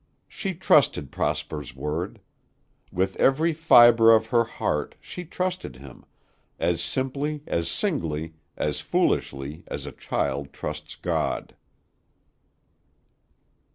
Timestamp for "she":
0.27-0.55, 4.99-5.23